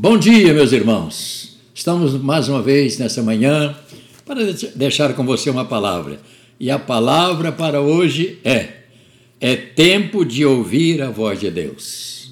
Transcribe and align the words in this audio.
Bom 0.00 0.16
dia, 0.16 0.54
meus 0.54 0.70
irmãos. 0.70 1.58
Estamos 1.74 2.12
mais 2.22 2.48
uma 2.48 2.62
vez 2.62 2.98
nessa 2.98 3.20
manhã 3.20 3.76
para 4.24 4.44
deixar 4.76 5.12
com 5.14 5.26
você 5.26 5.50
uma 5.50 5.64
palavra. 5.64 6.20
E 6.60 6.70
a 6.70 6.78
palavra 6.78 7.50
para 7.50 7.80
hoje 7.80 8.38
é: 8.44 8.68
é 9.40 9.56
tempo 9.56 10.24
de 10.24 10.44
ouvir 10.44 11.02
a 11.02 11.10
voz 11.10 11.40
de 11.40 11.50
Deus. 11.50 12.30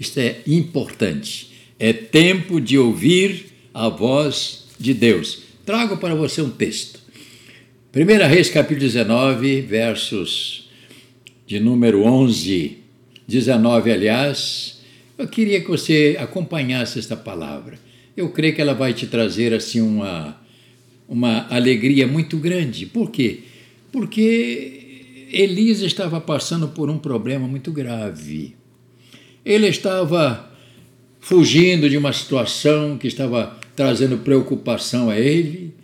Isto 0.00 0.18
é 0.18 0.38
importante. 0.48 1.52
É 1.78 1.92
tempo 1.92 2.60
de 2.60 2.76
ouvir 2.76 3.52
a 3.72 3.88
voz 3.88 4.64
de 4.76 4.92
Deus. 4.92 5.42
Trago 5.64 5.98
para 5.98 6.16
você 6.16 6.42
um 6.42 6.50
texto. 6.50 6.98
1 7.94 8.28
Reis, 8.28 8.50
capítulo 8.50 8.80
19, 8.80 9.60
versos 9.60 10.68
de 11.46 11.60
número 11.60 12.02
11, 12.02 12.78
19, 13.28 13.92
aliás, 13.92 14.75
eu 15.18 15.26
queria 15.26 15.60
que 15.60 15.68
você 15.68 16.16
acompanhasse 16.18 16.98
esta 16.98 17.16
palavra. 17.16 17.78
Eu 18.16 18.28
creio 18.30 18.54
que 18.54 18.60
ela 18.60 18.74
vai 18.74 18.92
te 18.92 19.06
trazer 19.06 19.54
assim 19.54 19.80
uma, 19.80 20.38
uma 21.08 21.46
alegria 21.48 22.06
muito 22.06 22.36
grande. 22.36 22.86
Por 22.86 23.10
quê? 23.10 23.40
Porque 23.90 25.28
Elisa 25.32 25.86
estava 25.86 26.20
passando 26.20 26.68
por 26.68 26.90
um 26.90 26.98
problema 26.98 27.46
muito 27.46 27.72
grave. 27.72 28.54
Ele 29.44 29.68
estava 29.68 30.50
fugindo 31.20 31.88
de 31.88 31.96
uma 31.96 32.12
situação 32.12 32.98
que 32.98 33.06
estava 33.06 33.58
trazendo 33.74 34.18
preocupação 34.18 35.08
a 35.08 35.18
ele. 35.18 35.74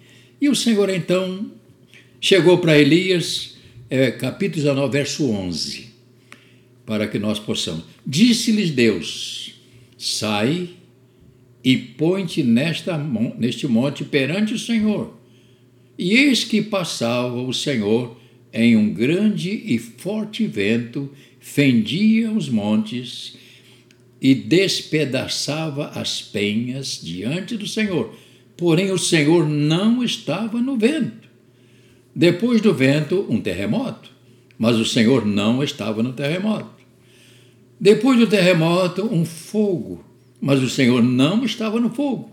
E 0.40 0.48
o 0.48 0.54
Senhor 0.54 0.90
então 0.90 1.50
chegou 2.20 2.58
para 2.58 2.78
Elias, 2.78 3.56
é, 3.88 4.10
capítulo 4.10 4.62
19, 4.62 4.92
verso 4.92 5.30
11 5.30 5.91
para 6.92 7.08
que 7.08 7.18
nós 7.18 7.38
possamos. 7.38 7.84
Disse-lhes 8.06 8.70
Deus: 8.70 9.54
Sai 9.96 10.68
e 11.64 11.74
põe-te 11.74 12.42
neste 12.42 13.66
monte 13.66 14.04
perante 14.04 14.52
o 14.52 14.58
Senhor. 14.58 15.16
E 15.98 16.12
eis 16.12 16.44
que 16.44 16.60
passava 16.60 17.40
o 17.40 17.54
Senhor 17.54 18.14
em 18.52 18.76
um 18.76 18.92
grande 18.92 19.48
e 19.48 19.78
forte 19.78 20.46
vento, 20.46 21.10
fendia 21.40 22.30
os 22.30 22.50
montes 22.50 23.38
e 24.20 24.34
despedaçava 24.34 25.92
as 25.94 26.20
penhas 26.20 27.00
diante 27.02 27.56
do 27.56 27.66
Senhor. 27.66 28.14
Porém, 28.54 28.90
o 28.90 28.98
Senhor 28.98 29.48
não 29.48 30.04
estava 30.04 30.60
no 30.60 30.76
vento. 30.76 31.26
Depois 32.14 32.60
do 32.60 32.74
vento, 32.74 33.26
um 33.30 33.40
terremoto, 33.40 34.10
mas 34.58 34.76
o 34.76 34.84
Senhor 34.84 35.24
não 35.24 35.64
estava 35.64 36.02
no 36.02 36.12
terremoto. 36.12 36.81
Depois 37.82 38.16
do 38.16 38.28
terremoto, 38.28 39.12
um 39.12 39.24
fogo, 39.24 40.04
mas 40.40 40.62
o 40.62 40.70
Senhor 40.70 41.02
não 41.02 41.44
estava 41.44 41.80
no 41.80 41.90
fogo. 41.90 42.30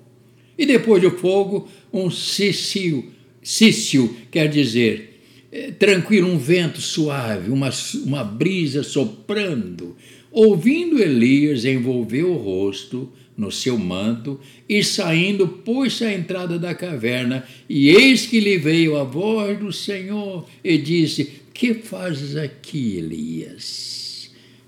E 0.56 0.64
depois 0.64 1.02
do 1.02 1.10
fogo, 1.10 1.68
um 1.92 2.12
cício, 2.12 3.04
cício 3.42 4.16
quer 4.30 4.48
dizer 4.48 5.20
é, 5.52 5.72
tranquilo, 5.72 6.30
um 6.30 6.38
vento 6.38 6.80
suave, 6.80 7.50
uma, 7.50 7.72
uma 8.06 8.24
brisa 8.24 8.84
soprando. 8.84 9.98
Ouvindo 10.32 11.02
Elias, 11.02 11.66
envolveu 11.66 12.32
o 12.32 12.38
rosto 12.38 13.12
no 13.36 13.52
seu 13.52 13.76
manto 13.76 14.40
e 14.70 14.84
saindo, 14.84 15.48
pôs-se 15.48 16.06
à 16.06 16.14
entrada 16.14 16.60
da 16.60 16.76
caverna. 16.76 17.44
E 17.68 17.90
eis 17.90 18.28
que 18.28 18.40
lhe 18.40 18.60
veio 18.60 18.98
a 18.98 19.04
voz 19.04 19.58
do 19.58 19.74
Senhor 19.74 20.48
e 20.64 20.78
disse: 20.78 21.42
Que 21.52 21.74
fazes 21.74 22.36
aqui, 22.36 22.98
Elias? 22.98 24.09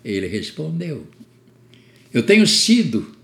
Ele 0.04 0.28
respondeu: 0.28 1.06
Eu 2.14 2.24
tenho 2.24 2.46
sido 2.48 3.16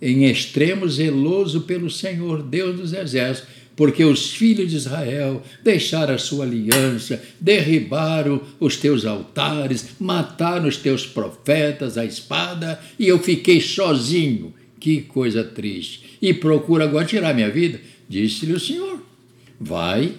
em 0.00 0.24
extremo 0.24 0.88
zeloso 0.88 1.62
pelo 1.62 1.88
Senhor, 1.88 2.42
Deus 2.42 2.76
dos 2.76 2.92
exércitos, 2.92 3.48
porque 3.76 4.04
os 4.04 4.32
filhos 4.32 4.70
de 4.70 4.76
Israel 4.76 5.42
deixaram 5.62 6.14
a 6.14 6.18
sua 6.18 6.44
aliança, 6.44 7.22
derribaram 7.40 8.40
os 8.60 8.76
teus 8.76 9.06
altares, 9.06 9.90
mataram 9.98 10.68
os 10.68 10.76
teus 10.76 11.06
profetas 11.06 11.96
à 11.96 12.04
espada, 12.04 12.78
e 12.98 13.06
eu 13.06 13.18
fiquei 13.18 13.60
sozinho. 13.60 14.54
Que 14.78 15.00
coisa 15.02 15.44
triste. 15.44 16.18
E 16.20 16.34
procura 16.34 16.82
agora 16.82 17.04
tirar 17.04 17.32
minha 17.32 17.48
vida. 17.48 17.80
Disse-lhe 18.08 18.52
o 18.52 18.58
Senhor: 18.58 19.00
Vai, 19.60 20.14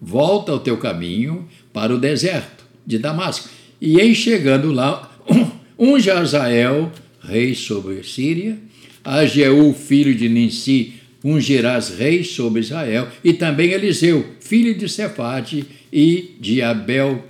volta 0.00 0.52
ao 0.52 0.60
teu 0.60 0.76
caminho 0.76 1.48
para 1.72 1.92
o 1.92 1.98
deserto 1.98 2.64
de 2.86 2.96
Damasco. 2.96 3.48
E 3.80 4.00
em 4.00 4.14
chegando 4.14 4.70
lá, 4.70 5.13
um 5.78 5.98
Jazael, 5.98 6.90
rei 7.20 7.54
sobre 7.54 8.02
Síria, 8.02 8.58
a 9.04 9.24
Jeú, 9.26 9.74
filho 9.74 10.14
de 10.14 10.28
Ninsi, 10.28 10.94
ungirás 11.22 11.90
rei 11.90 12.22
sobre 12.24 12.60
Israel, 12.60 13.08
e 13.22 13.32
também 13.32 13.70
Eliseu, 13.70 14.24
filho 14.40 14.74
de 14.74 14.88
Cefate, 14.88 15.64
e 15.92 16.36
de 16.40 16.60
Abel 16.62 17.24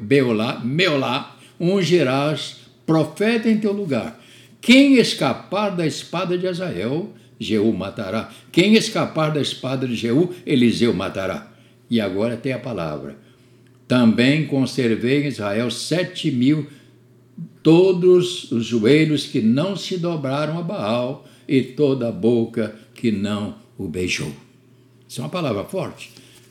Beolá, 0.00 0.60
Meolá, 0.64 1.36
ungirás 1.58 2.58
profeta 2.86 3.48
em 3.48 3.58
teu 3.58 3.72
lugar. 3.72 4.18
Quem 4.60 4.94
escapar 4.94 5.70
da 5.70 5.86
espada 5.86 6.36
de 6.36 6.46
Azael, 6.46 7.12
Jeú 7.38 7.72
matará. 7.72 8.30
Quem 8.50 8.74
escapar 8.74 9.32
da 9.32 9.40
espada 9.40 9.86
de 9.86 9.94
Jeú, 9.94 10.34
Eliseu 10.44 10.92
matará. 10.92 11.52
E 11.90 12.00
agora 12.00 12.36
tem 12.36 12.52
a 12.52 12.58
palavra. 12.58 13.16
Também 13.86 14.46
conservei 14.46 15.24
em 15.24 15.28
Israel 15.28 15.70
sete 15.70 16.30
mil 16.30 16.66
todos 17.62 18.50
os 18.52 18.64
joelhos 18.64 19.26
que 19.26 19.40
não 19.40 19.76
se 19.76 19.98
dobraram 19.98 20.58
a 20.58 20.62
Baal 20.62 21.26
e 21.46 21.62
toda 21.62 22.08
a 22.08 22.12
boca 22.12 22.74
que 22.94 23.10
não 23.10 23.56
o 23.76 23.88
beijou. 23.88 24.32
Isso 25.08 25.20
é 25.20 25.24
uma 25.24 25.30
palavra 25.30 25.64
forte. 25.64 26.10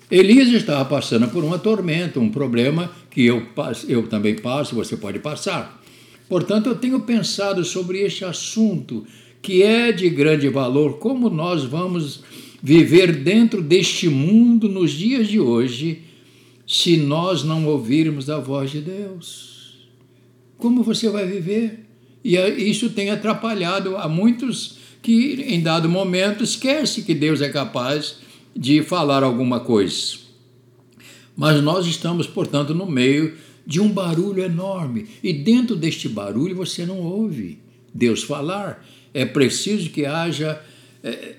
Elias 0.10 0.50
estava 0.50 0.86
passando 0.86 1.28
por 1.28 1.44
uma 1.44 1.60
tormenta, 1.60 2.20
um 2.20 2.30
problema 2.30 2.92
que 3.12 3.26
eu, 3.26 3.46
eu 3.88 4.08
também 4.08 4.36
passo, 4.36 4.76
você 4.76 4.96
pode 4.96 5.20
passar. 5.20 5.82
Portanto, 6.30 6.68
eu 6.68 6.76
tenho 6.76 7.02
pensado 7.02 7.64
sobre 7.64 8.00
este 8.00 8.24
assunto 8.24 9.06
que 9.42 9.64
é 9.64 9.92
de 9.92 10.10
grande 10.10 10.50
valor, 10.50 10.98
como 10.98 11.30
nós 11.30 11.64
vamos 11.64 12.22
viver 12.62 13.16
dentro 13.16 13.62
deste 13.62 14.10
mundo 14.10 14.68
nos 14.68 14.92
dias 14.92 15.28
de 15.28 15.40
hoje, 15.40 16.02
se 16.66 16.98
nós 16.98 17.44
não 17.44 17.66
ouvirmos 17.68 18.30
a 18.30 18.40
voz 18.40 18.72
de 18.72 18.82
Deus 18.82 19.57
como 20.58 20.84
você 20.84 21.10
vai 21.10 21.26
viver? 21.26 21.86
E 22.24 22.36
isso 22.36 22.90
tem 22.90 23.10
atrapalhado 23.10 23.96
a 23.96 24.08
muitos 24.08 24.78
que, 25.02 25.46
em 25.48 25.62
dado 25.62 25.88
momento, 25.88 26.44
esquece 26.44 27.04
que 27.04 27.14
Deus 27.14 27.42
é 27.42 27.50
capaz 27.50 28.18
de 28.56 28.82
falar 28.82 29.24
alguma 29.24 29.60
coisa. 29.60 30.18
Mas 31.36 31.62
nós 31.62 31.86
estamos, 31.86 32.26
portanto, 32.26 32.74
no 32.74 32.86
meio 32.86 33.38
de 33.66 33.80
um 33.80 33.90
barulho 33.90 34.42
enorme. 34.42 35.08
E 35.22 35.32
dentro 35.32 35.76
deste 35.76 36.10
barulho 36.10 36.56
você 36.56 36.86
não 36.86 37.00
ouve 37.00 37.60
Deus 37.94 38.24
falar. 38.24 38.86
É 39.14 39.26
preciso 39.26 39.90
que 39.90 40.06
haja, 40.06 40.62
é, 41.04 41.36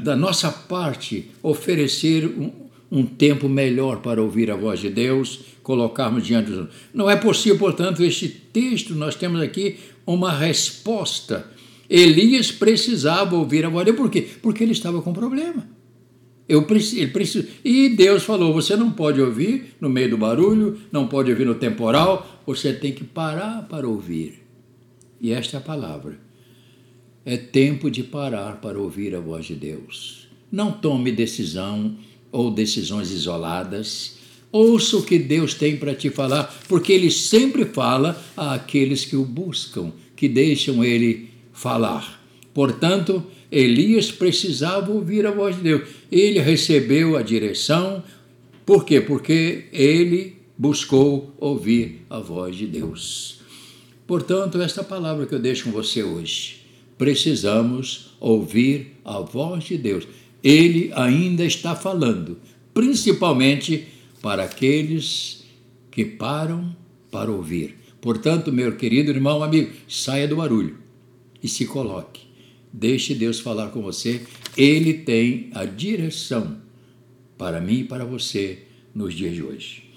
da 0.00 0.14
nossa 0.14 0.50
parte, 0.50 1.30
oferecer 1.42 2.26
um, 2.26 2.52
um 2.92 3.06
tempo 3.06 3.48
melhor 3.48 4.02
para 4.02 4.20
ouvir 4.20 4.50
a 4.50 4.54
voz 4.54 4.78
de 4.78 4.90
Deus, 4.90 5.40
colocarmos 5.62 6.26
diante 6.26 6.50
dos 6.50 6.68
Não 6.92 7.08
é 7.08 7.16
possível, 7.16 7.58
portanto, 7.58 8.04
este 8.04 8.28
texto, 8.28 8.94
nós 8.94 9.14
temos 9.14 9.40
aqui 9.40 9.78
uma 10.06 10.30
resposta. 10.30 11.50
Elias 11.88 12.52
precisava 12.52 13.34
ouvir 13.34 13.64
a 13.64 13.70
voz 13.70 13.86
de 13.86 13.92
Deus. 13.92 14.02
Por 14.02 14.10
quê? 14.10 14.28
Porque 14.42 14.62
ele 14.62 14.72
estava 14.72 15.00
com 15.00 15.10
problema. 15.10 15.66
Eu 16.46 16.64
preciso, 16.64 17.00
ele 17.00 17.10
preciso. 17.10 17.48
E 17.64 17.88
Deus 17.88 18.24
falou: 18.24 18.52
você 18.52 18.76
não 18.76 18.90
pode 18.90 19.22
ouvir 19.22 19.74
no 19.80 19.88
meio 19.88 20.10
do 20.10 20.18
barulho, 20.18 20.78
não 20.92 21.08
pode 21.08 21.30
ouvir 21.30 21.46
no 21.46 21.54
temporal, 21.54 22.42
você 22.44 22.74
tem 22.74 22.92
que 22.92 23.04
parar 23.04 23.66
para 23.68 23.88
ouvir. 23.88 24.42
E 25.18 25.32
esta 25.32 25.56
é 25.56 25.58
a 25.58 25.62
palavra. 25.62 26.20
É 27.24 27.38
tempo 27.38 27.90
de 27.90 28.02
parar 28.02 28.60
para 28.60 28.78
ouvir 28.78 29.14
a 29.14 29.20
voz 29.20 29.46
de 29.46 29.54
Deus. 29.54 30.28
Não 30.50 30.72
tome 30.72 31.10
decisão 31.10 31.96
ou 32.32 32.50
decisões 32.50 33.12
isoladas. 33.12 34.16
Ouça 34.50 34.96
o 34.96 35.04
que 35.04 35.18
Deus 35.18 35.54
tem 35.54 35.76
para 35.76 35.94
te 35.94 36.10
falar, 36.10 36.44
porque 36.68 36.92
Ele 36.92 37.10
sempre 37.10 37.66
fala 37.66 38.20
àqueles 38.36 39.04
que 39.04 39.14
o 39.14 39.24
buscam, 39.24 39.92
que 40.16 40.28
deixam 40.28 40.82
Ele 40.82 41.28
falar. 41.52 42.20
Portanto, 42.52 43.24
Elias 43.50 44.10
precisava 44.10 44.90
ouvir 44.90 45.26
a 45.26 45.30
voz 45.30 45.56
de 45.56 45.62
Deus. 45.62 45.88
Ele 46.10 46.40
recebeu 46.40 47.16
a 47.16 47.22
direção, 47.22 48.02
por 48.64 48.84
quê? 48.84 49.00
Porque 49.00 49.66
ele 49.72 50.36
buscou 50.56 51.34
ouvir 51.38 52.02
a 52.08 52.18
voz 52.18 52.56
de 52.56 52.66
Deus. 52.66 53.40
Portanto, 54.06 54.60
esta 54.60 54.84
palavra 54.84 55.26
que 55.26 55.34
eu 55.34 55.38
deixo 55.38 55.64
com 55.64 55.70
você 55.70 56.02
hoje, 56.02 56.60
precisamos 56.96 58.14
ouvir 58.20 58.92
a 59.04 59.18
voz 59.20 59.64
de 59.64 59.76
Deus 59.76 60.06
ele 60.42 60.90
ainda 60.94 61.44
está 61.44 61.74
falando, 61.74 62.38
principalmente 62.74 63.86
para 64.20 64.44
aqueles 64.44 65.44
que 65.90 66.04
param 66.04 66.74
para 67.10 67.30
ouvir. 67.30 67.76
Portanto, 68.00 68.52
meu 68.52 68.76
querido 68.76 69.10
irmão, 69.10 69.42
amigo, 69.42 69.70
saia 69.88 70.26
do 70.26 70.36
barulho 70.36 70.78
e 71.42 71.48
se 71.48 71.66
coloque 71.66 72.32
Deixe 72.72 73.14
Deus 73.14 73.38
falar 73.38 73.68
com 73.68 73.82
você. 73.82 74.22
Ele 74.56 74.94
tem 74.94 75.50
a 75.52 75.64
direção 75.64 76.56
para 77.36 77.60
mim 77.60 77.80
e 77.80 77.84
para 77.84 78.04
você 78.04 78.62
nos 78.94 79.12
dias 79.12 79.34
de 79.34 79.42
hoje. 79.42 79.90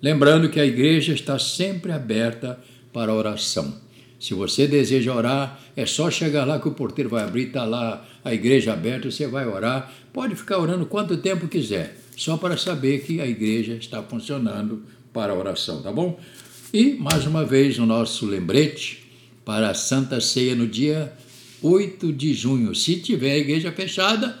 Lembrando 0.00 0.48
que 0.48 0.58
a 0.58 0.64
igreja 0.64 1.12
está 1.12 1.38
sempre 1.38 1.92
aberta 1.92 2.58
para 2.92 3.12
oração. 3.12 3.80
Se 4.22 4.34
você 4.34 4.68
deseja 4.68 5.12
orar, 5.12 5.60
é 5.76 5.84
só 5.84 6.08
chegar 6.08 6.44
lá 6.44 6.60
que 6.60 6.68
o 6.68 6.70
porteiro 6.70 7.10
vai 7.10 7.24
abrir, 7.24 7.48
está 7.48 7.64
lá 7.64 8.06
a 8.24 8.32
igreja 8.32 8.72
aberta, 8.72 9.10
você 9.10 9.26
vai 9.26 9.44
orar. 9.44 9.92
Pode 10.12 10.36
ficar 10.36 10.58
orando 10.58 10.86
quanto 10.86 11.16
tempo 11.16 11.48
quiser, 11.48 11.98
só 12.16 12.36
para 12.36 12.56
saber 12.56 13.02
que 13.02 13.20
a 13.20 13.26
igreja 13.26 13.74
está 13.74 14.00
funcionando 14.00 14.84
para 15.12 15.32
a 15.32 15.36
oração, 15.36 15.82
tá 15.82 15.90
bom? 15.90 16.20
E, 16.72 16.92
mais 16.92 17.26
uma 17.26 17.44
vez, 17.44 17.80
o 17.80 17.84
nosso 17.84 18.24
lembrete 18.24 19.02
para 19.44 19.70
a 19.70 19.74
Santa 19.74 20.20
Ceia 20.20 20.54
no 20.54 20.68
dia 20.68 21.12
8 21.60 22.12
de 22.12 22.32
junho. 22.32 22.76
Se 22.76 23.00
tiver 23.00 23.32
a 23.32 23.38
igreja 23.38 23.72
fechada, 23.72 24.38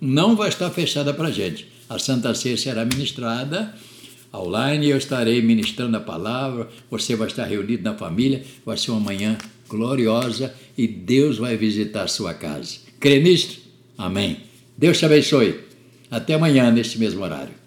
não 0.00 0.34
vai 0.34 0.48
estar 0.48 0.68
fechada 0.70 1.14
para 1.14 1.28
a 1.28 1.30
gente. 1.30 1.68
A 1.88 2.00
Santa 2.00 2.34
Ceia 2.34 2.56
será 2.56 2.84
ministrada 2.84 3.76
online 4.32 4.88
eu 4.88 4.96
estarei 4.96 5.42
ministrando 5.42 5.96
a 5.96 6.00
palavra. 6.00 6.68
Você 6.90 7.16
vai 7.16 7.28
estar 7.28 7.44
reunido 7.44 7.82
na 7.82 7.94
família. 7.94 8.42
Vai 8.64 8.76
ser 8.76 8.90
uma 8.90 9.00
manhã 9.00 9.36
gloriosa 9.68 10.54
e 10.76 10.86
Deus 10.86 11.38
vai 11.38 11.56
visitar 11.56 12.02
a 12.02 12.08
sua 12.08 12.34
casa. 12.34 12.78
Crê 12.98 13.20
nisto? 13.20 13.60
Amém. 13.96 14.38
Deus 14.76 14.98
te 14.98 15.04
abençoe. 15.04 15.60
Até 16.10 16.34
amanhã, 16.34 16.70
neste 16.70 16.98
mesmo 16.98 17.22
horário. 17.22 17.59